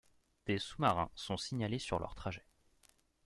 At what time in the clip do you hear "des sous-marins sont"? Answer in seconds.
0.47-1.37